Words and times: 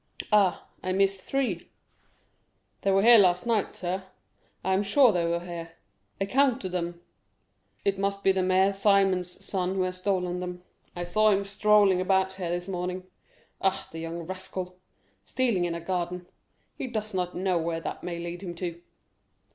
Ah, 0.31 0.67
I 0.81 0.93
miss 0.93 1.21
three, 1.21 1.69
they 2.81 2.89
were 2.89 3.03
here 3.03 3.19
last 3.19 3.45
night, 3.45 3.75
sir—I 3.75 4.73
am 4.73 4.81
sure 4.81 5.11
they 5.11 5.25
were 5.27 5.41
here—I 5.45 6.25
counted 6.25 6.69
them. 6.71 6.99
It 7.85 7.99
must 7.99 8.23
be 8.23 8.31
the 8.31 8.39
son 8.41 8.45
of 8.45 8.49
Mère 9.19 9.43
Simon 9.45 9.75
who 9.75 9.83
has 9.83 9.97
stolen 9.99 10.39
them; 10.39 10.63
I 10.95 11.03
saw 11.03 11.29
him 11.29 11.43
strolling 11.43 12.01
about 12.01 12.33
here 12.33 12.49
this 12.49 12.67
morning. 12.67 13.03
Ah, 13.61 13.87
the 13.91 13.99
young 13.99 14.23
rascal—stealing 14.25 15.65
in 15.65 15.75
a 15.75 15.79
garden—he 15.81 16.87
does 16.87 17.13
not 17.13 17.35
know 17.37 17.59
where 17.59 17.81
that 17.81 18.01
may 18.03 18.17
lead 18.17 18.41
him 18.41 18.55
to." 18.55 18.81